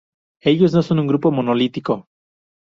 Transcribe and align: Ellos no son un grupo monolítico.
Ellos 0.41 0.73
no 0.73 0.81
son 0.81 0.97
un 0.97 1.05
grupo 1.05 1.29
monolítico. 1.29 2.07